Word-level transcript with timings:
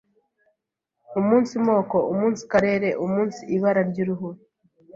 umunsi 1.19 1.53
moko, 1.67 1.97
umunsi 2.13 2.41
karere, 2.51 2.89
umunsi 3.05 3.41
ibara 3.55 3.81
ry’uruhu, 3.89 4.29